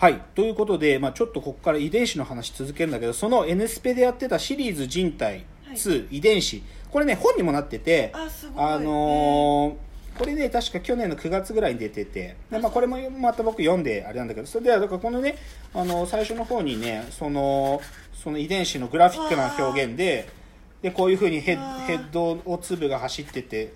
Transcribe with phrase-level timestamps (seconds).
[0.00, 0.22] はい。
[0.36, 6.62] ということで、まあ、ちょっとここから遺伝子の話続けるんだけどその N スペでやってたシリーズ人体2、遺伝子。
[6.92, 9.88] これね本にもなっててああのー
[10.18, 15.36] これね確か去年の9月ぐらいに出ててで、まあ、これもまた僕読んであれなんだけどそれではだからこのね
[15.72, 17.80] あの最初の方にねその
[18.12, 20.28] その遺伝子のグラフィックな表現で
[20.82, 23.72] でこういうふうにヘッヘッドを粒が走ってて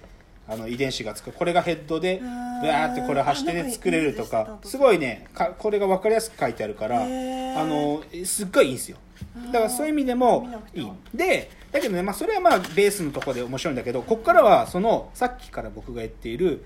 [0.53, 2.27] あの遺伝子がつくこれがヘッドでブ
[2.68, 8.99] ワーってこれ走ってね作れるとかすごいねかこれが分かりやすく書いてあるからあのすっごいいいんですよ。
[9.46, 10.85] だからそういう意味でもいい。
[10.85, 16.64] もでだけどね、まあ、それはまあベースのところで面白いんだけどここからはそのさっきから僕が言っている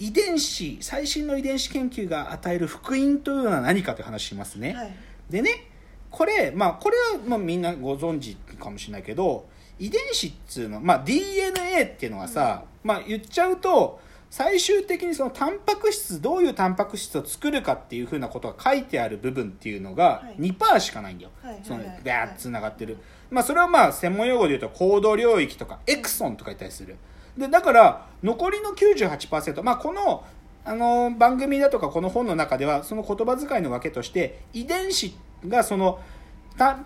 [0.00, 4.94] 遺伝子最新の遺伝子研究が与える福音というのは何かという話しますね、はい。
[5.30, 5.68] でね
[6.10, 9.46] これまあこれはまあみんなご存知かもしれないけど
[9.80, 13.98] 遺伝子っつうの、まあ、DNA っていうのはさ、まあ、言っちゃうと
[14.30, 20.40] 最終的にそのタンパク質どういうタンパク質を作るかっていうふうなことが書いてある部分っていうのがはい。
[20.40, 22.98] 2%しかないんだよ、はいはいそのはいバーッつながってる、
[23.30, 26.96] まあ、それはまあ専門用語で言うと高度領域とかエクソンとか言ったりする。
[27.36, 30.24] でだから残りの98%、まあ、この
[30.62, 35.16] あの番組だとかこの本の中ではその言葉遣いのわけとして遺伝子
[35.48, 36.00] がそのた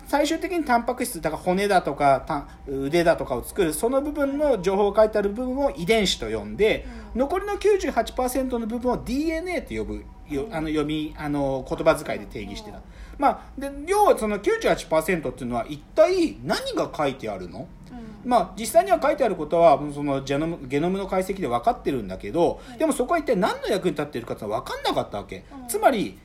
[0.07, 12.81] 最終的にタンパク質だから骨だとかた腕だとかを作るその部分の情報が書いてある部分を遺伝子と呼んで、残りの98%の部分を DNA と呼ぶよあの読みあの言葉遣いで定義してた、
[13.17, 17.67] まあ、で要はその98%っていうのは一体何が書いてあるの？
[17.91, 17.93] う
[18.27, 18.29] ん。
[18.29, 22.79] まあ、実際には書いてあることはそのジェノムゲノムの解析で分かってるんだけど、はい。
[22.79, 25.67] でもそこは一体何の役に立っているかって分かんなかったわけ、うん。
[25.67, 26.17] つまり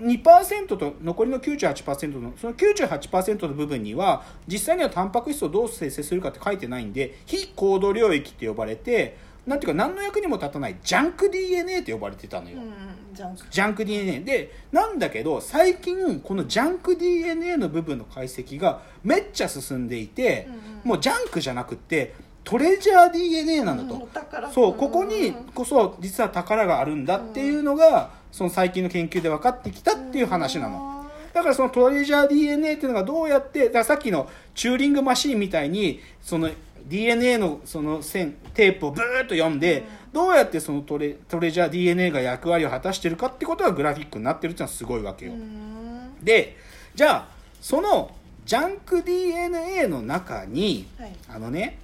[0.00, 13.46] 2%と残りの98%のその98%の部分には実際にはタンパク質をどう生成するかって書いてないんで非高度領域って呼ばれてなんていうか何の役にも立たないジャンク DNA って呼ばれてたのよ、うんジャンク。
[13.50, 20.48] ジャンク DNA でなんだけど最近このジャンク DNA の部分の解析がめっちゃ進んでいて、
[20.82, 24.04] もうジャンクじゃなくってトレジャー DNA なんだと、うん
[24.52, 36.50] そうここにこそ実は宝があるんだっていうのが、その最近の研究で分かってきたっていう話なの、だからそのトレジャー DNA っていうのがどうやってだからさっきのチューリングマシーンみたいにその
[36.86, 46.22] DNA のその線テープをブーッと読んで、どうやってそのトレトレジャー DNA が役割を果たしてるかってことがグラフィックになってるっていうのはすごいわけよ、うん。
[46.22, 46.56] で
[46.94, 47.28] じゃあ
[47.60, 51.12] そのジャンク DNA の中にはい。
[51.28, 51.78] あのね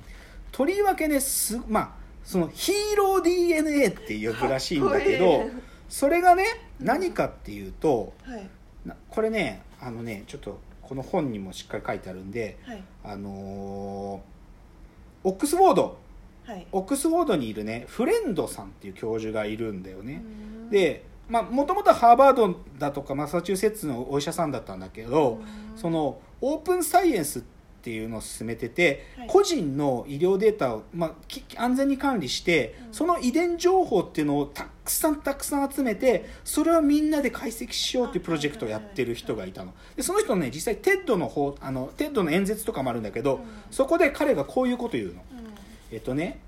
[0.53, 1.91] とりわけねすまあ
[2.25, 5.45] そのヒーロー DNA って呼ぶらしいんだけど
[5.89, 6.45] それがね
[6.79, 8.49] 何かっていうとはい。
[8.85, 12.83] なこれねあのねちょっとこの本にもしっかり書いてあるんではい。
[13.05, 14.31] あのー
[15.23, 15.99] オックスフォード。
[16.47, 16.67] はい。
[16.73, 20.71] オックスフォードにいるねフレンドさんっていう教授がいるんだよね、うん。
[20.71, 25.41] でまあもともとハーバードだとかマサチューセッツのお医者さんだったんだけど、
[25.73, 25.79] うん。
[25.79, 29.29] そのオープンサイエンスっていうのを進めてて、はい。
[29.29, 32.93] 個人の医療データを、まあ、き安全に管理して、うん。
[32.93, 39.73] その遺伝情報っていうのをたくさんたくさん集めてそれをみんなで解析しようっていうプロジェクトをやってる人がいたの。
[39.97, 43.43] でその人ね実際テッドの方あのテッドの演説とかもあるんだけど、うん。
[43.71, 45.13] そこで彼がこういうこと言うの。
[45.13, 45.21] うん。
[45.93, 46.41] えっとね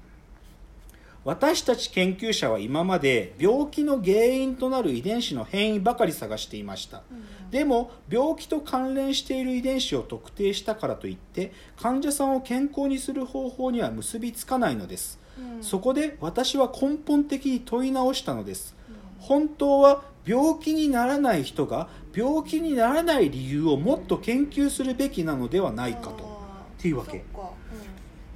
[1.25, 7.03] 私たち研究者は今まで病気の原因となる遺伝子の変異ばかり探していました。
[7.51, 15.63] でも病気と関連している遺伝子を特定したからといって患者さんを健康にする方法には結びつかないのです、うん。
[15.63, 18.75] そこで私は根本的に問い直したのです。
[19.19, 26.43] 本当は病気にならない人が病気にならない理由をもっと研究するべきなのではないかと。
[26.79, 27.25] っていうわけ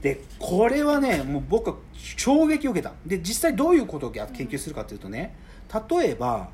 [0.06, 2.92] でこれはねもう僕は衝撃を受けた。
[3.04, 5.34] で実際どういうことを研究するかというとね
[5.90, 6.48] 例えば、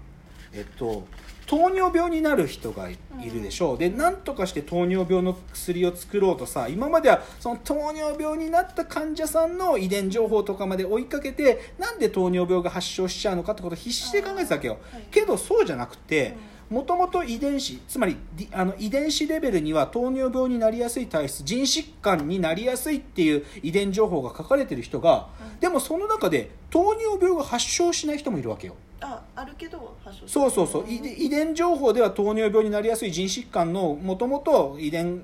[0.54, 1.06] えっと、
[1.44, 14.78] 糖尿病になる人がいるでしょう、で何とかして糖尿病の薬を作ろうとさ今まではその糖尿病になった患者さんの遺伝情報とかまで追いかけてなんで糖尿病が発症しちゃうのかってことを必死で考えてたわけよ、
[15.10, 18.16] けどそうじゃなくて、うんもともと遺伝子つまり
[18.50, 28.74] あの遺伝子レベルには糖尿病になりやすい体質腎疾患になりやすいっていう遺伝情報が書かれてる人が、うんでもその中で糖尿病が発症しない人もいるわけよ。
[29.00, 30.84] ああるけど発症そうそうそう。
[30.88, 35.22] 遺伝遺伝情報では糖尿病になりやすい腎疾患のもともと遺伝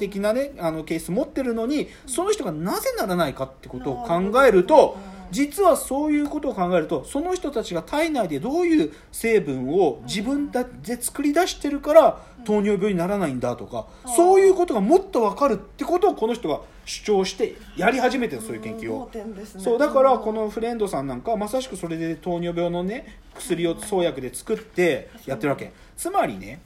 [0.00, 4.96] 的なねあのケース持ってるのにその人がなぜならないかってことを考えると
[5.30, 19.10] 実はそういうことを考えるとその人たちが体内でどういう成分を自分だで作り出してるから糖尿病にならないんだとかうんそういうことがもっと分かるってことをこの人が主張してやり始めてるそういう研究を。
[19.58, 25.72] そうだからこのフレンドさんなんかはまさしくそれで糖尿病のね薬を創薬で作ってやってるわけ。
[25.96, 26.60] つまりね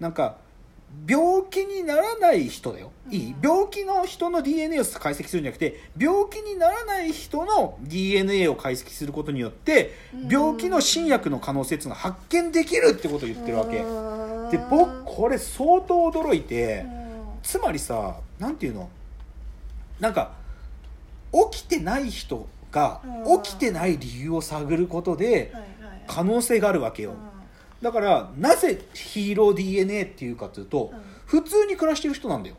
[0.00, 0.36] なんか
[1.06, 2.90] 病気にならない人だよ。
[3.10, 3.32] いい？
[3.32, 10.28] うん病気の人の DNA を解析するんじゃなくて病気にならない人の DNA を解析することによってうん。
[10.28, 13.76] 病気の新薬の可能性っていうのが発見できるってことを言ってるわけ。
[14.56, 16.84] で僕これ相当驚いて
[17.42, 18.90] つまりさなんていうの？
[20.00, 20.32] なんか
[21.52, 23.42] 起きてない人がうん。
[23.42, 25.52] 起きてない理由を探ることで
[26.06, 27.12] 可能性があるわけよ。
[27.12, 27.37] うん
[27.82, 31.00] だからなぜヒーロー DNA っていうかというとうん。
[31.26, 32.56] 普通に暮らしてる人なんだよ。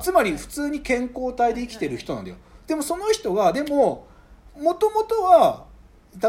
[0.00, 2.36] つまり普通に健康体で生きてる人なんだよ。
[2.66, 4.06] でもその人がでも
[4.58, 5.66] もともとは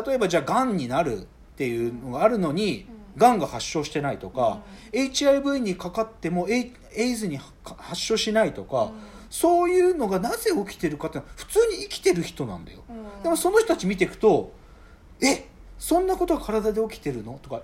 [0.06, 1.26] 例えばじゃあがんになるっ
[1.56, 3.20] ていうのがあるのにうん。
[3.20, 4.60] がんが発症してないとか
[4.94, 8.92] HIV にかかってもエイズに発症しないとか
[9.30, 12.84] そういうのがなぜ起きてるかっていうのは普通に生きてる人なんだよ。
[12.90, 13.24] うん。
[13.24, 14.54] でもその人たち見ていくと
[15.22, 15.49] え
[15.90, 17.40] そんなことが体で起きてるの？
[17.42, 17.64] とか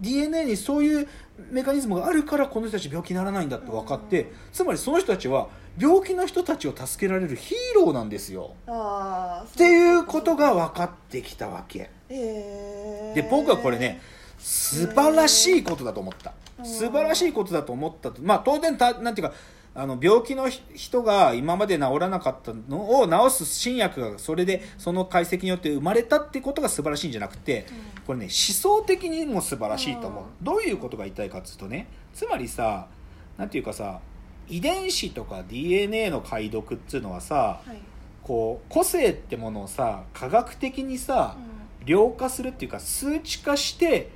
[0.00, 1.08] DNA, にそういう
[1.50, 4.28] メカニズムがあるからこの人たち病気にならないんだって分かってうん。
[4.52, 8.54] つまりその人たちは病気の人たちを助けられるヒーローなんですよ。
[8.64, 11.90] っていうことが分かってきたわけ。
[12.08, 14.00] で僕はこれね
[14.38, 16.32] 素晴らしいことだと思った。
[16.60, 16.64] うん。
[16.64, 18.22] 素晴らしいことだと思ったと。
[18.22, 19.34] まあ当然たなんていうか
[19.74, 27.66] あの病気のひ人が今まで治らなかったのを治す新薬がそれでその解析によって生まれたってことが素晴らしいんじゃなくて
[28.06, 32.88] これね思想的にも素晴らしいと思う、うんどういうことが言いたいかっていうとねつまりさ
[33.38, 34.00] なんていうかさ
[34.48, 37.92] 遺伝子とか DNA の解読っていうのはさはい。
[38.22, 41.36] こう個性ってものをさ科学的にさ
[41.84, 44.10] 量化するっていうか数値化して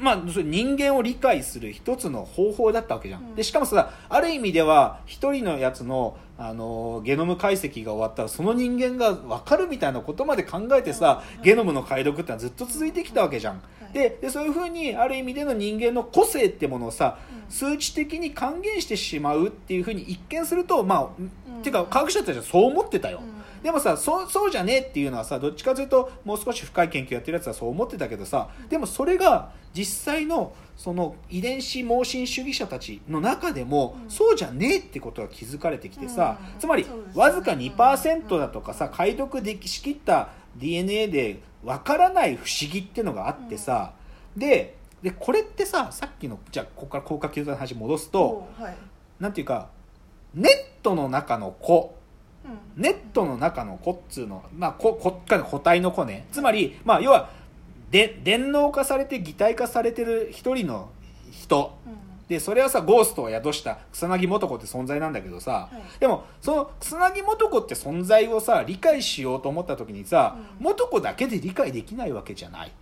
[0.00, 3.34] まあ、人間を理解する一つの方法だったわけじゃん、うん。
[3.34, 11.42] でしかもさある意味では一人のやつの、あのゲノム解析が終わったらその人間が分かるみたいなことまで考えてさ、うん。
[11.42, 17.50] ゲノムの解読ってのはずっと続いてきたわけじゃん、はいででそういうふうにある意味での人間の個性ってものをさうん。
[17.50, 21.30] 数値的に還元してしまうっていうふうに一見するとまあ、うん。
[21.60, 23.62] っていうか科学者たちはそう思ってたよ、うん。
[23.62, 34.10] でもさそうそうじゃねえっていうのはさどっちかというともう少し深い研究やってるやつはそう思ってたけどさでもそれが実際のその遺伝子盲信主義者たちの中でも、うん。
[34.10, 36.60] そうじゃねえってことが気づかれてきてさ、うん。
[36.60, 43.92] つまりわずか2%だとかさ解読できしきった DNA でわからない不思議っていうのがあってさ、
[44.36, 48.76] ででこれってささっきのじゃあここから高架球の話戻すと、おはい。
[49.20, 49.68] なんていうか
[50.34, 51.96] ネットの中の子。
[52.44, 52.82] うん。
[52.82, 56.26] ネットの中の子っつうの、まあ、ここ個体の子ね。
[56.32, 57.30] つまり、まあ、要は
[57.90, 60.90] で電脳化されて擬態化されてる一人の
[61.30, 61.78] 人。
[61.86, 66.00] うんでそれはさゴーストを宿した草薙素子って存在なんだけどさ、はい。
[66.00, 70.76] でもその草薙素子って存在をさ理解しようと思った時にさ、うん。
[70.76, 72.72] 素子だけで理解できないわけじゃない。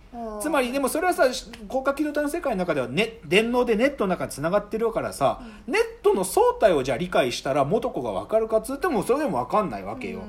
[0.41, 1.25] つまりでもそれはさ
[1.67, 10.23] 攻殻機動隊の世界の中では、ね、電脳でネットの中につながってるからさ、ネットの正体をじゃあ理解したら素子が分かるかっつってもそれでも分かんないわけよ、うん。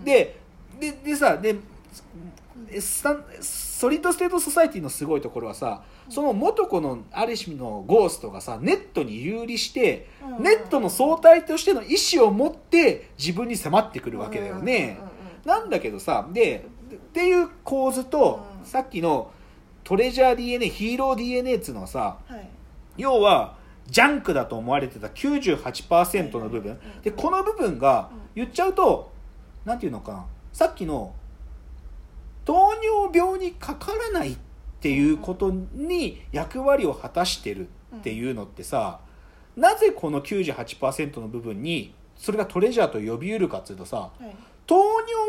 [0.00, 0.04] うん。
[0.04, 0.38] で
[0.80, 1.56] ででさで
[2.80, 3.24] スタン
[3.74, 10.44] ソリッドステートソサイティのすごいところはさその素子のある種のゴーストがさネットに遊離してうん。
[10.44, 14.98] ネットの総体としての意思を持って自分に迫ってくるわけだよね。
[15.00, 18.64] うんうんうんなんだけどさでっていう構図とうん。
[18.64, 19.32] さっきの
[19.82, 22.48] トレジャー DNA ヒーロー DNA っつうのはさはい。
[22.96, 23.56] 要は
[23.88, 26.72] ジャンクだと思われてた98%の部分。
[26.72, 29.12] うんでこの部分が言っちゃうと
[29.64, 30.26] なんていうのかな。
[30.52, 31.12] さっきの
[32.44, 34.36] 糖尿病にかからないっ
[34.80, 39.00] ていうことに役割を果たしてるっていうのってさ
[39.56, 44.36] なぜこの98%の部分にそれがトレジャーと呼びうるかっていうとさはい。
[44.66, 44.76] 糖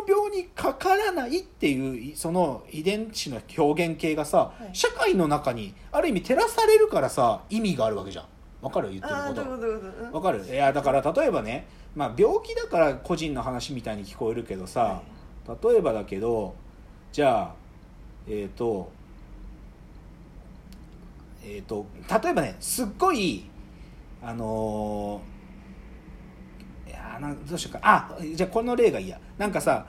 [0.08, 4.76] 尿病にかからないっていうその遺伝子の表現系がさ、はい。
[4.76, 8.26] 社会の中にある意味照らされるからさ意味があるわけじゃん。
[8.62, 10.18] わかる言ってること。
[10.18, 10.46] わかる？
[10.46, 15.02] いやだから例えばね、まあ、病気だから個人の話みたいに聞こえるけどさ、
[15.62, 16.56] 例えばだけど
[17.16, 17.54] じゃあ
[18.28, 18.92] えっ、と
[21.46, 21.86] えっ、と
[22.22, 23.46] 例えばねすっごい
[24.22, 27.80] あのーいやーなんどうしようか。
[27.84, 29.18] あじゃあこの例がいいや。
[29.38, 29.86] なんかさ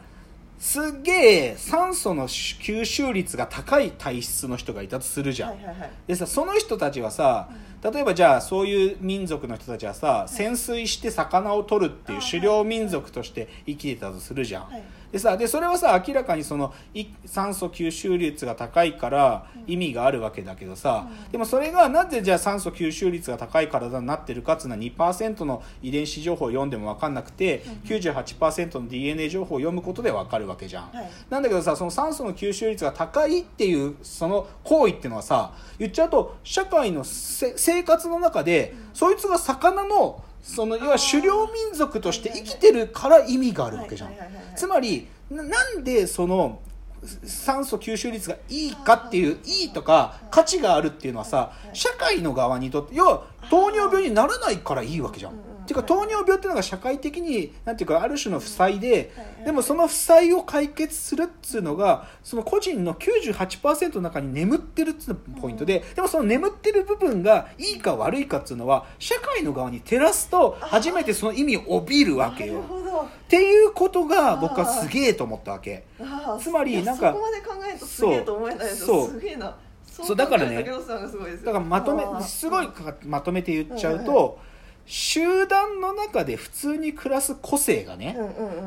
[0.57, 5.91] すっげえ酸素の吸収率が高い体質の人がいたとするじゃん、はいはいはい。
[6.07, 7.49] でさその人たちはさ
[7.83, 21.33] 例えばじゃあそういう民族の人たちはさ潜水して魚を取るっていう狩猟民族として生きてたとするじゃん、はいでさでそれはさ明らかにそのい酸素吸収率が高いから意味があるわけだけどさ、うん。
[21.33, 30.91] でもそれがなぜじゃあ酸素吸収率が高い体になってるかっていうのは2%の遺伝子情報を読んでも分かんなくて、98%の DNA 情報を読むことで分かるわけじゃん。
[30.91, 31.11] はい。
[31.31, 44.11] なんだけどさその酸素の吸収率が高いっていうその行為っていうのはさ言っちゃうと社会のせ生活の中で、そいつが魚のその要は狩猟民族として生きてるから意味があるわけじゃん。
[44.55, 46.61] つまりななんでその
[47.25, 55.33] 酸素吸収率がいいかっていういいとか価値があるっていうのはさはい社会の側にとって要は糖尿病にならないからいいわけじゃん。
[55.67, 59.13] ていうか糖尿病っていうのが社会的になんていうかある種の負債で
[59.45, 72.63] でもその負債を解決するっつうのがその個人の98%の中に眠ってるっつうのがポイントででもその眠ってる部分がいいか悪いかっつうのは社会の側に照らすと初めてその意味を帯びるわけなよ。
[73.27, 75.85] っていうことが僕はすげえと思ったわけ。
[76.41, 79.57] つまりなんかそこまで考えるとすげえと思えないですすげえな。
[79.87, 81.47] そうだからね竹野さんがすごいですよ。
[81.47, 84.39] だからまとめすごいかまとめて言っちゃうはいと
[84.87, 88.17] 集団の中で普通に暮らす個性がね、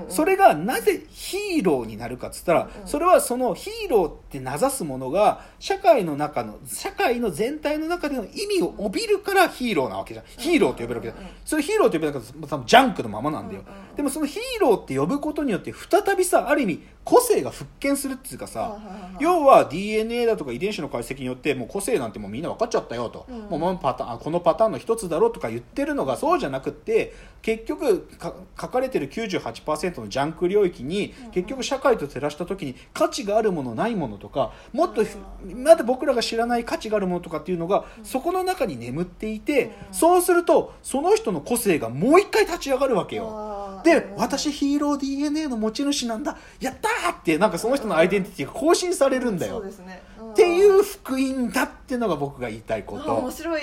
[0.10, 2.88] それがなぜヒーローになるかっつったら、うん。
[2.88, 10.26] それはそのヒーローって名指すものが社会の中の社会の全体の中での意味を帯びるからヒーローなわけじゃん。
[10.38, 11.30] ヒーローと呼べるわけじゃん。
[11.46, 13.64] それヒーローと呼べるから多分ジャンクのままなんだよ、
[13.96, 18.78] でもそのヒーローって呼ぶことによって再びさある意味個性が復権するっていうかさ、
[19.20, 23.39] 要は DNA だとか遺伝子の解析によってもう個性なんてもうみんな分かっちゃったよと、うん。
[23.39, 35.18] もうこのパターンあこのパターンの一つだろうとか言ってるのがそうじゃなくって結局か書かれてる98%のジャンク領域に結局社会と照らした時に価値があるものないものとかもっとふ
[35.56, 39.94] まだ僕らが知らない価値があるものとかっていうのがそこの中に眠っていてうん。
[39.94, 43.82] そうするとその人の個性がもう一回立ち上がるわけよ。
[43.84, 46.38] で私ヒーロー DNA の持ち主なんだ。
[46.60, 49.58] やったーってなんかその人のアイデンティティが更新されるんだよ。
[49.58, 50.01] そうですね。
[50.20, 53.62] っっていう福音だってのが僕が言いたいこ面と白い。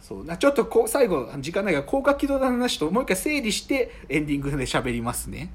[0.00, 0.24] そう。
[0.24, 5.52] なちょっとこう最後時間ないから高架軌道の話ともう一回整理してエンディングで喋りますね